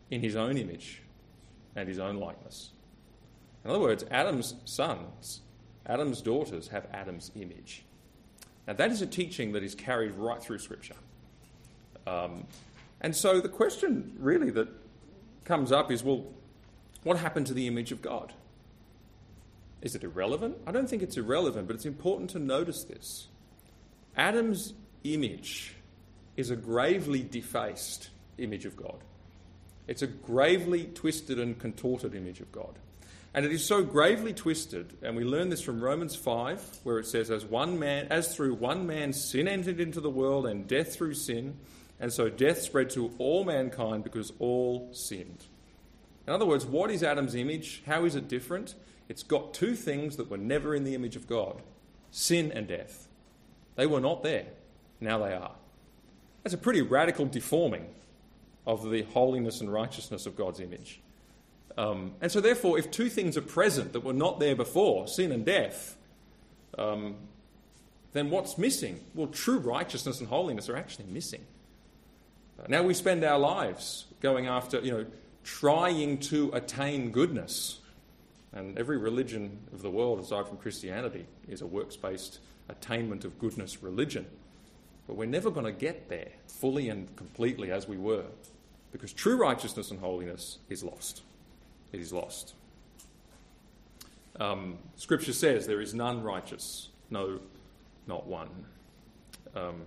[0.09, 1.01] in his own image
[1.75, 2.71] and his own likeness.
[3.63, 5.41] In other words, Adam's sons,
[5.85, 7.83] Adam's daughters have Adam's image.
[8.67, 10.95] Now, that is a teaching that is carried right through Scripture.
[12.07, 12.45] Um,
[13.01, 14.67] and so the question really that
[15.43, 16.25] comes up is well,
[17.03, 18.33] what happened to the image of God?
[19.81, 20.57] Is it irrelevant?
[20.65, 23.27] I don't think it's irrelevant, but it's important to notice this.
[24.17, 24.73] Adam's
[25.13, 25.75] image
[26.37, 28.97] is a gravely defaced image of God.
[29.87, 32.79] It's a gravely twisted and contorted image of God.
[33.33, 37.05] And it is so gravely twisted, and we learn this from Romans 5, where it
[37.05, 40.95] says, As one man, as through one man sin entered into the world, and death
[40.95, 41.57] through sin,
[41.99, 45.45] and so death spread to all mankind because all sinned.
[46.25, 47.83] In other words, what is Adam's image?
[47.85, 48.73] How is it different?
[49.09, 51.61] It's got two things that were never in the image of God
[52.11, 53.09] sin and death.
[53.75, 54.45] They were not there.
[54.99, 55.51] Now they are.
[56.43, 57.87] That's a pretty radical deforming
[58.67, 61.01] of the holiness and righteousness of God's image.
[61.77, 65.31] Um, and so, therefore, if two things are present that were not there before, sin
[65.31, 65.97] and death,
[66.77, 67.15] um,
[68.13, 69.01] then what's missing?
[69.13, 71.41] Well, true righteousness and holiness are actually missing.
[72.69, 75.05] Now we spend our lives going after, you know,
[75.43, 77.79] trying to attain goodness.
[78.53, 83.37] And every religion of the world, aside from Christianity, is a works based attainment of
[83.37, 84.25] goodness religion.
[85.07, 88.25] But we're never going to get there fully and completely as we were,
[88.91, 91.21] because true righteousness and holiness is lost.
[91.91, 92.55] It is lost.
[94.39, 97.39] Um, scripture says there is none righteous, no,
[98.07, 98.49] not one.
[99.55, 99.83] Um,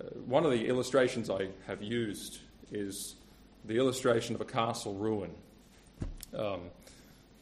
[0.00, 3.16] uh, one of the illustrations I have used is
[3.64, 5.30] the illustration of a castle ruin.
[6.36, 6.60] Um,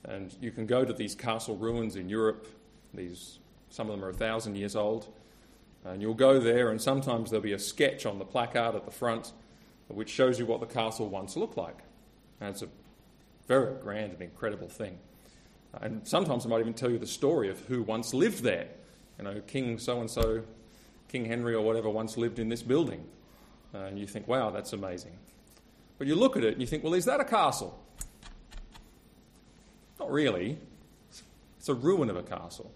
[0.04, 2.46] and you can go to these castle ruins in Europe.
[2.92, 3.38] These,
[3.70, 5.08] some of them are a thousand years old.
[5.84, 8.90] And you'll go there, and sometimes there'll be a sketch on the placard at the
[8.90, 9.32] front
[9.88, 11.78] which shows you what the castle once looked like.
[12.40, 12.68] And it's a
[13.46, 14.98] very grand and incredible thing.
[15.80, 18.68] And sometimes I might even tell you the story of who once lived there.
[19.18, 20.42] You know, King so and so,
[21.08, 23.04] King Henry or whatever, once lived in this building.
[23.74, 25.12] Uh, and you think, wow, that's amazing.
[25.98, 27.78] But you look at it and you think, well, is that a castle?
[29.98, 30.58] Not really.
[31.58, 32.72] It's a ruin of a castle.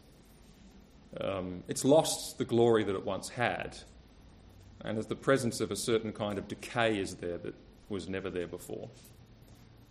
[1.21, 3.79] Um, it's lost the glory that it once had.
[4.83, 7.55] And as the presence of a certain kind of decay is there that
[7.89, 8.89] was never there before.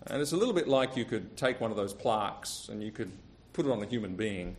[0.05, 2.91] And it's a little bit like you could take one of those plaques and you
[2.91, 3.11] could
[3.53, 4.55] put it on a human being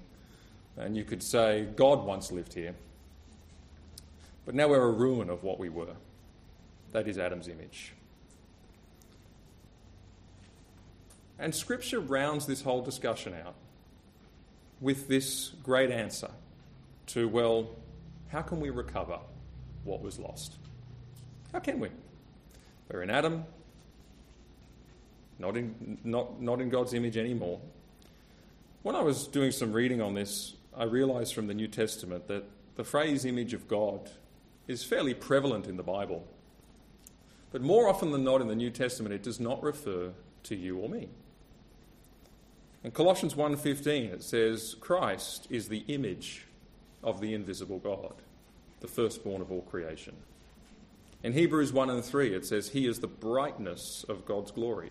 [0.76, 2.74] and you could say, God once lived here.
[4.44, 5.94] But now we're a ruin of what we were.
[6.92, 7.92] That is Adam's image.
[11.38, 13.54] And Scripture rounds this whole discussion out
[14.80, 16.30] with this great answer
[17.08, 17.70] to, well,
[18.28, 19.18] how can we recover
[19.84, 20.54] what was lost?
[21.52, 21.88] How can we?
[22.90, 23.44] We're in Adam,
[25.38, 27.60] not in, not, not in God's image anymore.
[28.82, 32.44] When I was doing some reading on this, I realized from the New Testament that
[32.76, 34.10] the phrase image of God
[34.66, 36.26] is fairly prevalent in the Bible.
[37.50, 40.12] But more often than not in the New Testament, it does not refer
[40.44, 41.08] to you or me.
[42.84, 46.46] In Colossians 1:15 it says Christ is the image
[47.02, 48.14] of the invisible God,
[48.80, 50.16] the firstborn of all creation.
[51.22, 54.90] In Hebrews 1 and 3 it says he is the brightness of God's glory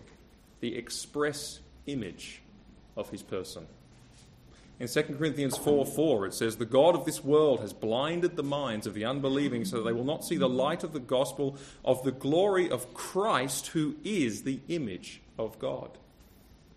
[0.60, 2.42] the express image
[2.96, 3.66] of his person.
[4.80, 8.44] In 2 Corinthians 4 4, it says, The God of this world has blinded the
[8.44, 11.56] minds of the unbelieving so that they will not see the light of the gospel
[11.84, 15.98] of the glory of Christ, who is the image of God.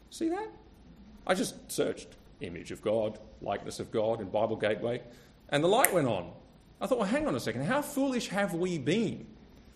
[0.09, 0.49] See that?
[1.27, 2.07] I just searched
[2.39, 5.01] image of God, likeness of God in Bible Gateway,
[5.49, 6.31] and the light went on.
[6.79, 7.63] I thought, well, hang on a second.
[7.63, 9.27] How foolish have we been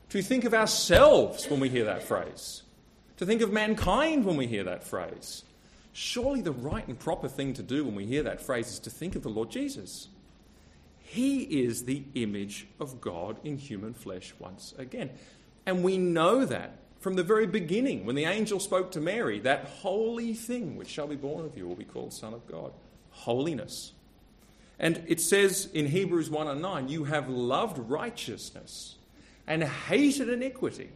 [0.10, 2.64] to think of ourselves when we hear that phrase?
[3.18, 5.44] to think of mankind when we hear that phrase.
[5.94, 8.90] Surely the right and proper thing to do when we hear that phrase is to
[8.90, 10.10] think of the Lord Jesus.
[11.00, 15.12] He is the image of God in human flesh once again.
[15.66, 19.66] And we know that from the very beginning when the angel spoke to Mary that
[19.66, 22.74] holy thing which shall be born of you will be called Son of God.
[23.16, 23.94] Holiness.
[24.78, 28.96] And it says in Hebrews 1 and 9, you have loved righteousness
[29.48, 30.90] and hated iniquity.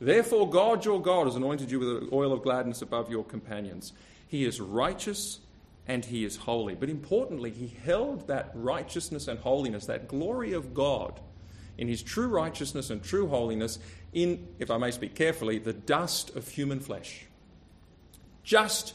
[0.00, 3.92] Therefore, God your God has anointed you with the oil of gladness above your companions.
[4.28, 5.40] He is righteous
[5.86, 6.74] and he is holy.
[6.74, 11.20] But importantly, he held that righteousness and holiness, that glory of God,
[11.78, 13.78] in his true righteousness and true holiness,
[14.12, 17.26] in, if I may speak carefully, the dust of human flesh.
[18.44, 18.94] Just,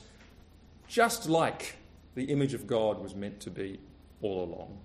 [0.87, 1.75] just like
[2.15, 3.79] the image of God was meant to be
[4.21, 4.77] all along.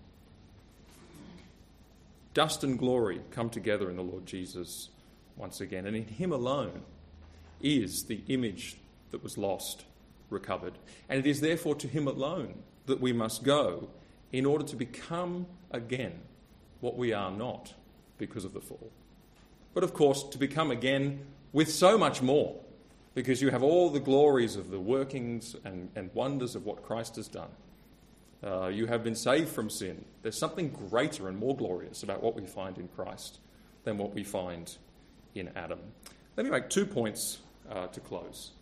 [2.34, 4.90] Dust and glory come together in the Lord Jesus
[5.36, 6.82] once again, and in Him alone
[7.60, 8.76] is the image
[9.10, 9.84] that was lost
[10.28, 10.74] recovered.
[11.08, 13.88] And it is therefore to Him alone that we must go
[14.32, 16.20] in order to become again
[16.80, 17.74] what we are not
[18.18, 18.90] because of the fall.
[19.74, 22.56] But of course, to become again with so much more,
[23.14, 27.16] because you have all the glories of the workings and, and wonders of what Christ
[27.16, 27.50] has done.
[28.42, 30.04] Uh, you have been saved from sin.
[30.22, 33.38] There's something greater and more glorious about what we find in Christ
[33.84, 34.74] than what we find
[35.34, 35.80] in Adam.
[36.36, 37.38] Let me make two points
[37.70, 38.52] uh, to close.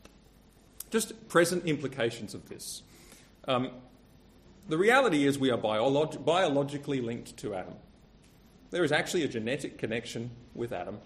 [0.90, 2.82] Just present implications of this.
[3.46, 3.70] Um,
[4.68, 7.74] the reality is we are biolog- biologically linked to Adam.
[8.70, 10.98] There is actually a genetic connection with Adam.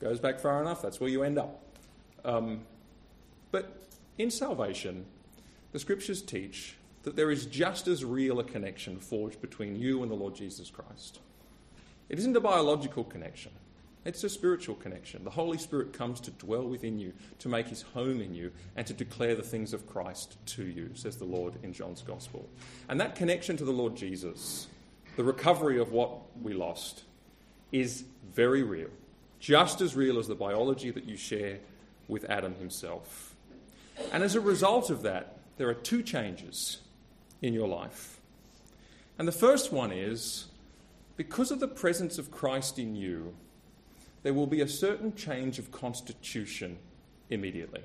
[0.00, 1.62] Goes back far enough, that's where you end up.
[2.24, 2.60] Um,
[3.50, 3.88] but
[4.18, 5.06] in salvation,
[5.72, 10.10] the scriptures teach that there is just as real a connection forged between you and
[10.10, 11.20] the Lord Jesus Christ.
[12.08, 13.52] It isn't a biological connection,
[14.04, 15.24] it's a spiritual connection.
[15.24, 18.86] The Holy Spirit comes to dwell within you, to make his home in you, and
[18.86, 22.48] to declare the things of Christ to you, says the Lord in John's Gospel.
[22.88, 24.68] And that connection to the Lord Jesus
[25.16, 27.02] the recovery of what we lost,
[27.72, 28.88] is very real,
[29.38, 31.58] just as real as the biology that you share
[32.08, 33.29] with Adam himself.
[34.12, 36.78] And as a result of that, there are two changes
[37.42, 38.20] in your life.
[39.18, 40.46] And the first one is
[41.16, 43.34] because of the presence of Christ in you,
[44.22, 46.78] there will be a certain change of constitution
[47.28, 47.82] immediately.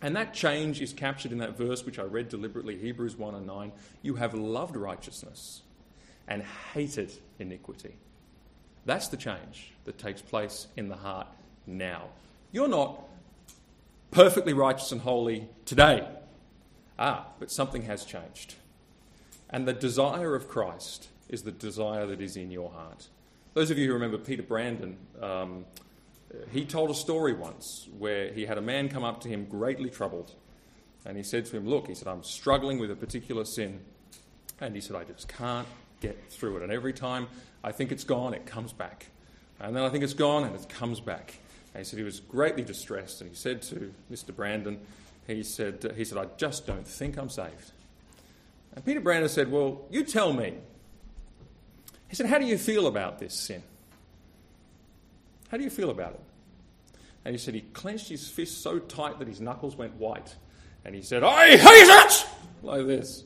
[0.00, 3.46] And that change is captured in that verse which I read deliberately, Hebrews 1 and
[3.46, 3.72] 9.
[4.02, 5.62] You have loved righteousness
[6.28, 7.96] and hated iniquity.
[8.86, 11.26] That's the change that takes place in the heart
[11.66, 12.04] now.
[12.52, 13.02] You're not
[14.10, 16.06] perfectly righteous and holy today.
[16.98, 18.56] Ah, but something has changed.
[19.50, 23.08] And the desire of Christ is the desire that is in your heart.
[23.54, 25.64] Those of you who remember Peter Brandon, um,
[26.50, 29.90] he told a story once where he had a man come up to him greatly
[29.90, 30.34] troubled.
[31.06, 33.80] And he said to him, Look, he said, I'm struggling with a particular sin.
[34.60, 35.68] And he said, I just can't
[36.00, 36.62] get through it.
[36.62, 37.28] And every time
[37.62, 39.06] I think it's gone, it comes back.
[39.60, 41.38] And then I think it's gone, and it comes back.
[41.78, 43.20] And he said he was greatly distressed.
[43.20, 44.34] And he said to Mr.
[44.34, 44.80] Brandon,
[45.28, 47.70] he said, he said, I just don't think I'm saved.
[48.74, 50.54] And Peter Brandon said, Well, you tell me.
[52.08, 53.62] He said, How do you feel about this sin?
[55.52, 56.20] How do you feel about it?
[57.24, 60.34] And he said he clenched his fist so tight that his knuckles went white.
[60.84, 62.26] And he said, I hate it!
[62.64, 63.22] Like this.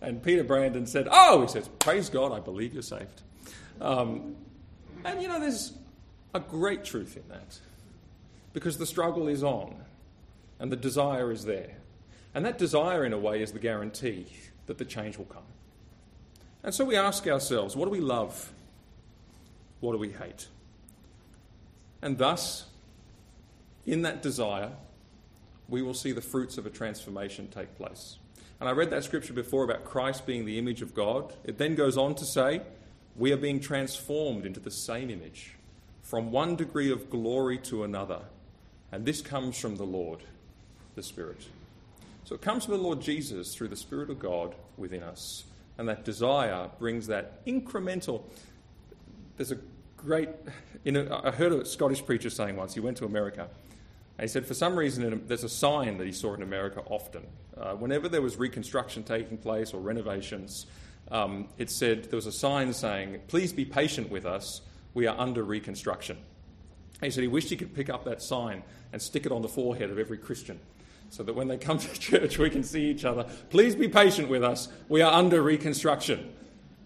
[0.00, 3.22] And Peter Brandon said, Oh, he says, Praise God, I believe you're saved.
[3.80, 4.34] Um,
[5.04, 5.72] and you know, there's
[6.34, 7.60] a great truth in that.
[8.56, 9.76] Because the struggle is on
[10.58, 11.76] and the desire is there.
[12.34, 14.28] And that desire, in a way, is the guarantee
[14.64, 15.42] that the change will come.
[16.62, 18.50] And so we ask ourselves, what do we love?
[19.80, 20.48] What do we hate?
[22.00, 22.64] And thus,
[23.84, 24.70] in that desire,
[25.68, 28.16] we will see the fruits of a transformation take place.
[28.58, 31.34] And I read that scripture before about Christ being the image of God.
[31.44, 32.62] It then goes on to say,
[33.16, 35.56] we are being transformed into the same image
[36.02, 38.20] from one degree of glory to another.
[38.92, 40.20] And this comes from the Lord,
[40.94, 41.46] the Spirit.
[42.24, 45.44] So it comes from the Lord Jesus through the Spirit of God within us.
[45.78, 48.22] And that desire brings that incremental.
[49.36, 49.58] There's a
[49.96, 50.28] great.
[50.84, 53.48] You know, I heard a Scottish preacher saying once, he went to America,
[54.18, 57.22] and he said for some reason there's a sign that he saw in America often.
[57.56, 60.66] Uh, whenever there was reconstruction taking place or renovations,
[61.10, 64.62] um, it said there was a sign saying, Please be patient with us,
[64.94, 66.16] we are under reconstruction.
[67.00, 69.48] He said he wished he could pick up that sign and stick it on the
[69.48, 70.58] forehead of every Christian
[71.10, 73.24] so that when they come to church we can see each other.
[73.50, 76.32] Please be patient with us, we are under reconstruction.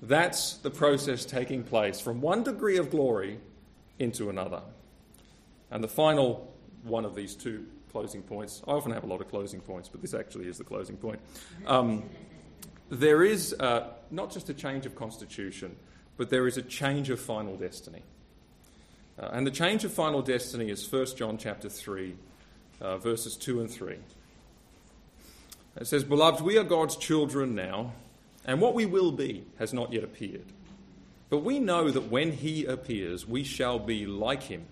[0.02, 3.38] That's the process taking place from one degree of glory
[3.98, 4.62] into another.
[5.70, 6.52] And the final
[6.82, 10.00] one of these two closing points, I often have a lot of closing points, but
[10.00, 11.20] this actually is the closing point.
[11.66, 12.04] Um,
[12.88, 15.76] there is uh, not just a change of constitution,
[16.16, 18.02] but there is a change of final destiny.
[19.20, 22.14] Uh, and the change of final destiny is 1 John chapter 3,
[22.80, 23.96] uh, verses 2 and 3.
[25.76, 27.92] It says, Beloved, we are God's children now
[28.44, 30.46] and what we will be has not yet appeared.
[31.28, 34.66] But we know that when he appears, we shall be like him,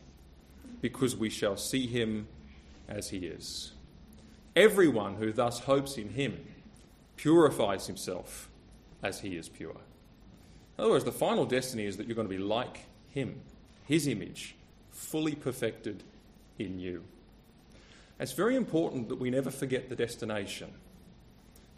[0.80, 2.26] because we shall see him
[2.88, 3.72] as he is.
[4.57, 6.44] Everyone who thus hopes in him
[7.16, 8.49] purifies himself
[9.03, 9.76] as he is pure.
[10.76, 13.40] In other words, the final destiny is that you're going to be like him,
[13.89, 14.55] his image,
[14.93, 16.05] fully perfected
[16.59, 17.03] in you.
[18.20, 20.70] It's very important that we never forget the destination,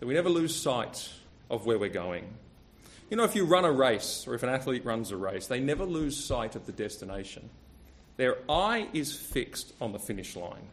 [0.01, 1.09] that we never lose sight
[1.49, 2.25] of where we're going.
[3.11, 5.61] You know, if you run a race or if an athlete runs a race, they
[5.61, 7.49] never lose sight of the destination.
[8.17, 10.67] Their eye is fixed on the finish line.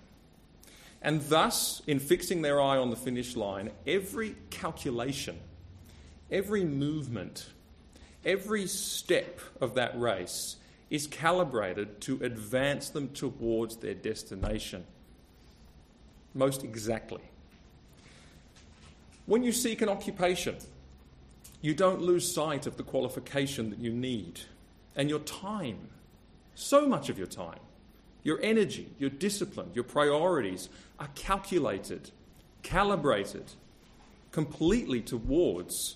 [1.03, 5.38] And thus, in fixing their eye on the finish line, every calculation,
[6.31, 7.45] every movement,
[8.25, 10.55] every step of that race
[10.89, 14.85] is calibrated to advance them towards their destination
[16.38, 17.21] most exactly.
[19.25, 20.55] When you seek an occupation,
[21.61, 24.41] you don't lose sight of the qualification that you need
[24.95, 25.89] and your time,
[26.55, 27.59] so much of your time,
[28.23, 30.69] your energy, your discipline, your priorities
[30.99, 32.11] are calculated,
[32.63, 33.51] calibrated
[34.31, 35.95] completely towards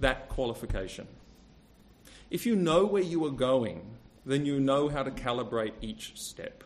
[0.00, 1.06] that qualification.
[2.30, 3.82] If you know where you are going,
[4.26, 6.64] then you know how to calibrate each step,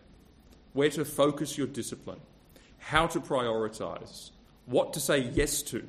[0.73, 2.21] where to focus your discipline,
[2.79, 4.31] how to prioritize,
[4.67, 5.87] what to say yes to,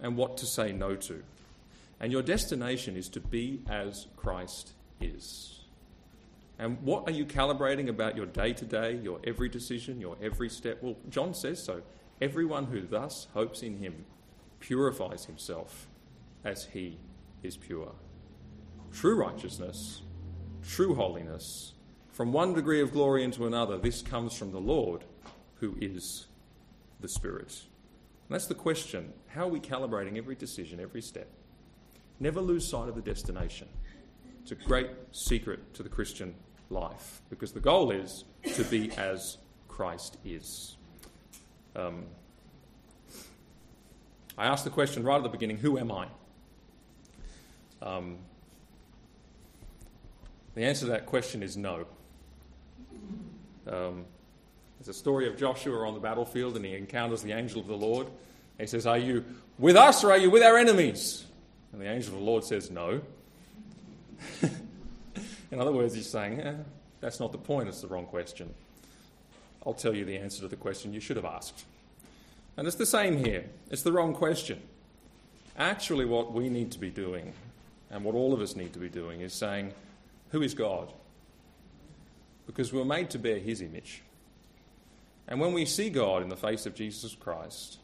[0.00, 1.22] and what to say no to.
[2.00, 5.60] And your destination is to be as Christ is.
[6.58, 10.48] And what are you calibrating about your day to day, your every decision, your every
[10.48, 10.82] step?
[10.82, 11.82] Well, John says so.
[12.20, 14.06] Everyone who thus hopes in him
[14.60, 15.86] purifies himself
[16.44, 16.98] as he
[17.42, 17.92] is pure.
[18.92, 20.00] true righteousness,
[20.66, 21.72] true holiness,
[22.12, 25.04] from one degree of glory into another, this comes from the Lord,
[25.60, 26.26] who is
[27.00, 27.62] the Spirit.
[28.28, 29.12] And that's the question.
[29.28, 31.28] How are we calibrating every decision, every step?
[32.18, 33.68] Never lose sight of the destination.
[34.42, 36.34] It's a great secret to the Christian
[36.70, 39.38] life because the goal is to be as
[39.68, 40.76] Christ is.
[41.74, 42.06] Um,
[44.38, 46.06] I asked the question right at the beginning who am I?
[47.82, 48.18] Um,
[50.56, 51.86] the answer to that question is no.
[53.68, 54.06] Um,
[54.78, 57.76] there's a story of Joshua on the battlefield and he encounters the angel of the
[57.76, 58.06] Lord.
[58.58, 59.22] He says, Are you
[59.58, 61.26] with us or are you with our enemies?
[61.72, 63.02] And the angel of the Lord says, No.
[65.50, 66.54] In other words, he's saying, eh,
[67.00, 68.54] That's not the point, it's the wrong question.
[69.66, 71.66] I'll tell you the answer to the question you should have asked.
[72.56, 73.44] And it's the same here.
[73.70, 74.62] It's the wrong question.
[75.58, 77.34] Actually, what we need to be doing,
[77.90, 79.74] and what all of us need to be doing, is saying,
[80.30, 80.92] Who is God?
[82.46, 84.02] Because we're made to bear His image.
[85.28, 87.78] And when we see God in the face of Jesus Christ,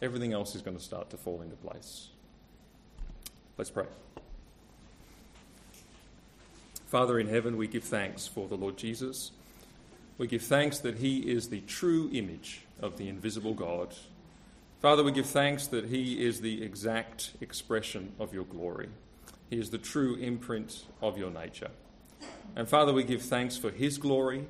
[0.00, 2.08] everything else is going to start to fall into place.
[3.56, 3.86] Let's pray.
[6.86, 9.32] Father in heaven, we give thanks for the Lord Jesus.
[10.16, 13.94] We give thanks that he is the true image of the invisible God.
[14.80, 18.88] Father, we give thanks that he is the exact expression of your glory.
[19.50, 21.70] He is the true imprint of your nature.
[22.56, 24.46] And Father, we give thanks for his glory.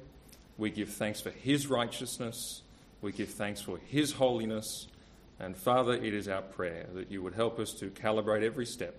[0.56, 2.62] We give thanks for his righteousness.
[3.00, 4.88] We give thanks for his holiness.
[5.38, 8.96] And Father, it is our prayer that you would help us to calibrate every step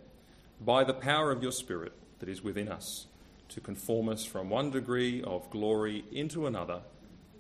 [0.62, 3.08] by the power of your Spirit that is within us
[3.50, 6.82] to conform us from one degree of glory into another,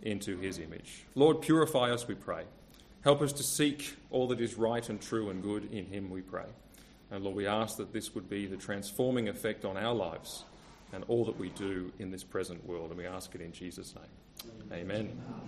[0.02, 1.06] into his image.
[1.16, 2.44] Lord, purify us, we pray.
[3.04, 6.22] Help us to seek all that is right and true and good in him, we
[6.22, 6.46] pray.
[7.12, 10.44] And Lord, we ask that this would be the transforming effect on our lives
[10.94, 12.90] and all that we do in this present world.
[12.90, 14.52] And we ask it in Jesus' name.
[14.72, 15.18] Amen.